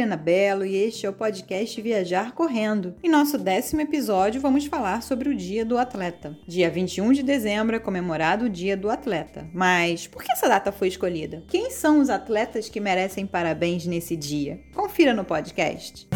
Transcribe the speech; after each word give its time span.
Helena 0.00 0.16
Belo 0.16 0.64
e 0.64 0.76
este 0.76 1.04
é 1.04 1.10
o 1.10 1.12
podcast 1.12 1.78
Viajar 1.82 2.32
Correndo. 2.32 2.94
Em 3.04 3.10
nosso 3.10 3.36
décimo 3.36 3.82
episódio, 3.82 4.40
vamos 4.40 4.64
falar 4.64 5.02
sobre 5.02 5.28
o 5.28 5.34
Dia 5.34 5.62
do 5.62 5.76
Atleta. 5.76 6.38
Dia 6.48 6.70
21 6.70 7.12
de 7.12 7.22
dezembro 7.22 7.76
é 7.76 7.78
comemorado 7.78 8.46
o 8.46 8.48
Dia 8.48 8.78
do 8.78 8.88
Atleta. 8.88 9.46
Mas 9.52 10.06
por 10.06 10.22
que 10.22 10.32
essa 10.32 10.48
data 10.48 10.72
foi 10.72 10.88
escolhida? 10.88 11.44
Quem 11.48 11.70
são 11.70 12.00
os 12.00 12.08
atletas 12.08 12.66
que 12.66 12.80
merecem 12.80 13.26
parabéns 13.26 13.84
nesse 13.84 14.16
dia? 14.16 14.58
Confira 14.74 15.12
no 15.12 15.22
podcast. 15.22 16.08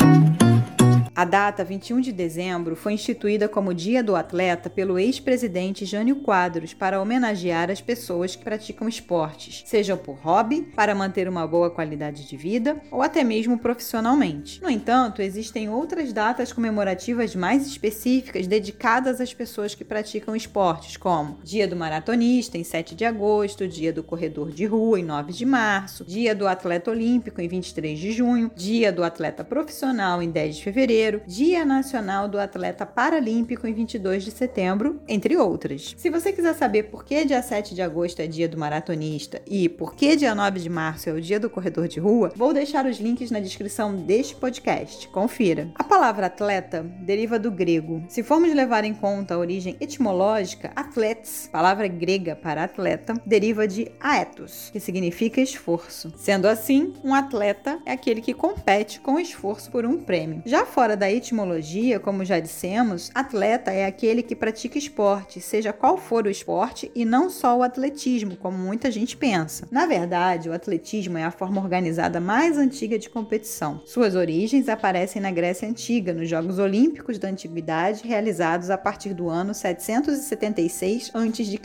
A 1.17 1.25
data 1.25 1.63
21 1.63 2.01
de 2.01 2.11
dezembro 2.11 2.75
foi 2.75 2.95
instituída 2.95 3.49
como 3.49 3.73
Dia 3.73 4.03
do 4.03 4.17
Atleta 4.17 4.69
pelo 4.69 4.99
ex-presidente 4.99 5.85
Jânio 5.85 6.17
Quadros 6.17 6.75
para 6.75 7.01
homenagear 7.01 7.71
as 7.71 7.81
pessoas 7.81 8.35
que 8.35 8.43
praticam 8.43 8.89
esportes, 8.89 9.63
sejam 9.65 9.97
por 9.97 10.17
hobby, 10.17 10.63
para 10.75 10.93
manter 10.93 11.29
uma 11.29 11.47
boa 11.47 11.71
qualidade 11.71 12.27
de 12.27 12.37
vida 12.37 12.83
ou 12.91 13.01
até 13.01 13.23
mesmo 13.23 13.57
profissionalmente. 13.57 14.61
No 14.61 14.69
entanto, 14.69 15.23
existem 15.23 15.69
outras 15.69 16.13
datas 16.13 16.53
comemorativas 16.53 17.37
mais 17.37 17.65
específicas 17.65 18.49
dedicadas 18.49 19.21
às 19.21 19.33
pessoas 19.33 19.73
que 19.73 19.85
praticam 19.85 20.35
esportes, 20.35 20.97
como 20.97 21.39
Dia 21.45 21.69
do 21.69 21.77
Maratonista 21.77 22.59
em 22.59 22.65
7 22.65 22.97
de 22.97 23.05
agosto, 23.05 23.69
Dia 23.69 23.93
do 23.93 24.03
Corredor 24.03 24.51
de 24.51 24.67
Rua 24.67 24.99
em 24.99 25.05
9 25.05 25.33
de 25.33 25.47
março, 25.47 26.05
Dia 26.05 26.35
do 26.35 26.49
Atleta 26.49 26.91
Olímpico 26.91 27.41
em 27.41 27.47
23 27.47 27.97
de 28.01 28.11
junho, 28.11 28.51
Dia 28.57 28.91
do 28.91 29.05
Atleta 29.05 29.45
Profissional 29.45 30.21
em 30.21 30.29
10 30.29 30.57
de 30.57 30.65
fevereiro 30.65 31.04
Dia 31.27 31.65
Nacional 31.65 32.29
do 32.29 32.39
Atleta 32.39 32.87
Paralímpico 32.87 33.67
em 33.67 33.75
22 33.75 34.25
de 34.25 34.31
setembro, 34.31 35.01
entre 35.07 35.37
outras. 35.37 35.95
Se 35.99 36.09
você 36.09 36.33
quiser 36.33 36.55
saber 36.55 36.85
por 36.85 37.05
que 37.05 37.25
dia 37.25 37.43
7 37.43 37.75
de 37.75 37.83
agosto 37.83 38.21
é 38.21 38.27
dia 38.27 38.49
do 38.49 38.57
maratonista 38.57 39.43
e 39.47 39.69
por 39.69 39.95
que 39.95 40.17
dia 40.17 40.35
9 40.35 40.61
de 40.61 40.71
março 40.71 41.11
é 41.11 41.13
o 41.13 41.21
dia 41.21 41.39
do 41.39 41.51
corredor 41.51 41.87
de 41.89 42.01
rua, 42.01 42.33
vou 42.35 42.55
deixar 42.55 42.87
os 42.87 42.99
links 42.99 43.31
na 43.31 43.39
descrição 43.39 43.95
deste 43.95 44.35
podcast. 44.35 45.07
Confira. 45.09 45.71
A 45.75 45.85
palavra 45.85 46.27
atleta 46.27 46.83
deriva 46.83 47.39
do 47.39 47.51
grego. 47.51 48.03
Se 48.09 48.23
formos 48.23 48.55
levar 48.55 48.85
em 48.85 48.95
conta 48.95 49.35
a 49.35 49.39
origem 49.39 49.77
etimológica, 49.81 50.73
atletes, 50.75 51.49
palavra 51.53 51.87
grega 51.87 52.35
para 52.35 52.65
atleta, 52.65 53.15
deriva 53.27 53.69
de 53.69 53.91
aetos, 54.01 54.71
que 54.73 54.81
significa 54.81 55.41
esforço. 55.41 56.13
Sendo 56.17 56.47
assim, 56.47 56.95
um 57.05 57.15
atleta 57.15 57.79
é 57.85 57.93
aquele 57.93 58.21
que 58.21 58.33
compete 58.33 59.01
com 59.01 59.21
esforço 59.21 59.71
por 59.71 59.85
um 59.85 59.99
prêmio. 59.99 60.43
Já 60.47 60.65
fora 60.65 60.94
fora 60.95 60.97
da 60.97 61.11
etimologia, 61.11 61.99
como 61.99 62.25
já 62.25 62.39
dissemos, 62.39 63.11
atleta 63.15 63.73
é 63.73 63.85
aquele 63.85 64.23
que 64.23 64.37
pratica 64.37 64.79
esporte, 64.79 65.41
seja 65.41 65.73
qual 65.73 65.99
for 65.99 66.27
o 66.27 66.31
esporte, 66.31 66.91
e 66.95 67.05
não 67.05 67.29
só 67.29 67.57
o 67.59 67.63
atletismo, 67.63 68.37
como 68.37 68.57
muita 68.57 68.91
gente 68.91 69.17
pensa. 69.17 69.67
Na 69.71 69.87
verdade, 69.87 70.49
o 70.49 70.53
atletismo 70.53 71.19
é 71.19 71.25
a 71.25 71.31
forma 71.31 71.61
organizada 71.61 72.21
mais 72.21 72.57
antiga 72.57 72.99
de 72.99 73.11
competição. 73.11 73.83
Suas 73.85 74.15
origens 74.15 74.69
aparecem 74.69 75.21
na 75.21 75.31
Grécia 75.31 75.69
Antiga, 75.69 76.13
nos 76.13 76.29
Jogos 76.29 76.59
Olímpicos 76.59 77.19
da 77.19 77.29
Antiguidade, 77.29 78.07
realizados 78.07 78.71
a 78.71 78.79
partir 78.79 79.15
do 79.15 79.29
ano 79.29 79.53
776 79.53 81.11
a.C. 81.13 81.61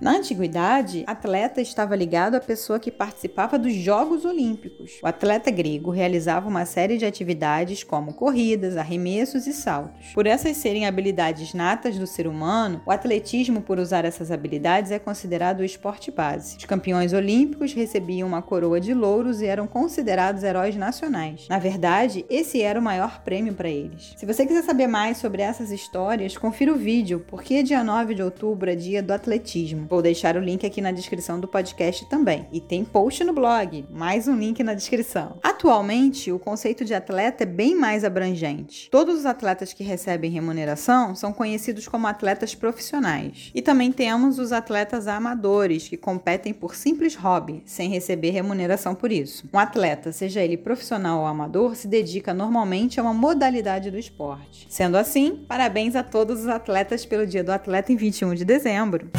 Na 0.00 0.16
Antiguidade, 0.16 1.04
atleta 1.06 1.60
estava 1.60 1.96
ligado 1.96 2.34
à 2.34 2.40
pessoa 2.40 2.78
que 2.78 2.90
participava 2.90 3.58
dos 3.58 3.72
Jogos 3.72 4.24
Olímpicos. 4.24 4.98
O 5.02 5.06
atleta 5.06 5.50
grego 5.50 5.90
realizava 5.90 6.48
uma 6.48 6.66
série 6.66 6.98
de 6.98 7.06
atividades 7.06 7.82
como 7.82 8.12
corridas, 8.12 8.73
arremessos 8.76 9.46
e 9.46 9.52
saltos. 9.52 10.12
Por 10.14 10.26
essas 10.26 10.56
serem 10.56 10.86
habilidades 10.86 11.54
natas 11.54 11.98
do 11.98 12.06
ser 12.06 12.26
humano, 12.26 12.80
o 12.86 12.90
atletismo, 12.90 13.60
por 13.60 13.78
usar 13.78 14.04
essas 14.04 14.30
habilidades, 14.30 14.90
é 14.90 14.98
considerado 14.98 15.60
o 15.60 15.64
esporte 15.64 16.10
base. 16.10 16.56
Os 16.56 16.64
campeões 16.64 17.12
olímpicos 17.12 17.72
recebiam 17.72 18.28
uma 18.28 18.42
coroa 18.42 18.80
de 18.80 18.94
louros 18.94 19.40
e 19.40 19.46
eram 19.46 19.66
considerados 19.66 20.42
heróis 20.42 20.76
nacionais. 20.76 21.46
Na 21.48 21.58
verdade, 21.58 22.24
esse 22.28 22.62
era 22.62 22.78
o 22.78 22.82
maior 22.82 23.22
prêmio 23.22 23.54
para 23.54 23.68
eles. 23.68 24.14
Se 24.16 24.26
você 24.26 24.46
quiser 24.46 24.62
saber 24.62 24.86
mais 24.86 25.18
sobre 25.18 25.42
essas 25.42 25.70
histórias, 25.70 26.36
confira 26.36 26.72
o 26.72 26.76
vídeo, 26.76 27.24
porque 27.26 27.62
dia 27.62 27.82
9 27.82 28.14
de 28.14 28.22
outubro 28.22 28.70
é 28.70 28.74
dia 28.74 29.02
do 29.02 29.12
atletismo. 29.12 29.86
Vou 29.88 30.02
deixar 30.02 30.36
o 30.36 30.40
link 30.40 30.64
aqui 30.66 30.80
na 30.80 30.92
descrição 30.92 31.38
do 31.40 31.48
podcast 31.48 32.08
também. 32.08 32.46
E 32.52 32.60
tem 32.60 32.84
post 32.84 33.22
no 33.24 33.32
blog, 33.32 33.84
mais 33.90 34.28
um 34.28 34.36
link 34.36 34.62
na 34.62 34.74
descrição. 34.74 35.38
Atualmente, 35.42 36.32
o 36.32 36.38
conceito 36.38 36.84
de 36.84 36.94
atleta 36.94 37.44
é 37.44 37.46
bem 37.46 37.74
mais 37.74 38.04
abrangente 38.04 38.63
Todos 38.90 39.20
os 39.20 39.26
atletas 39.26 39.72
que 39.72 39.84
recebem 39.84 40.30
remuneração 40.30 41.14
são 41.14 41.32
conhecidos 41.32 41.88
como 41.88 42.06
atletas 42.06 42.54
profissionais. 42.54 43.50
E 43.54 43.62
também 43.62 43.92
temos 43.92 44.38
os 44.38 44.52
atletas 44.52 45.06
amadores, 45.06 45.88
que 45.88 45.96
competem 45.96 46.52
por 46.52 46.74
simples 46.74 47.14
hobby, 47.14 47.62
sem 47.64 47.88
receber 47.88 48.30
remuneração 48.30 48.94
por 48.94 49.12
isso. 49.12 49.48
Um 49.52 49.58
atleta, 49.58 50.12
seja 50.12 50.42
ele 50.42 50.56
profissional 50.56 51.20
ou 51.20 51.26
amador, 51.26 51.76
se 51.76 51.88
dedica 51.88 52.32
normalmente 52.32 52.98
a 52.98 53.02
uma 53.02 53.14
modalidade 53.14 53.90
do 53.90 53.98
esporte. 53.98 54.66
Sendo 54.68 54.96
assim, 54.96 55.44
parabéns 55.48 55.94
a 55.96 56.02
todos 56.02 56.40
os 56.40 56.48
atletas 56.48 57.04
pelo 57.04 57.26
Dia 57.26 57.44
do 57.44 57.52
Atleta 57.52 57.92
em 57.92 57.96
21 57.96 58.34
de 58.34 58.44
dezembro. 58.44 59.10